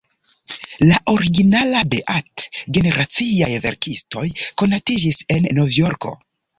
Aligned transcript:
La 0.91 0.95
originala 1.13 1.83
"Beat"-generaciaj 1.91 3.53
verkistoj 3.69 4.27
konatiĝis 4.65 5.25
en 5.39 5.51
Novjorko. 5.63 6.21